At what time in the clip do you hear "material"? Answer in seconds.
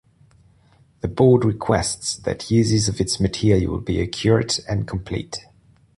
3.19-3.77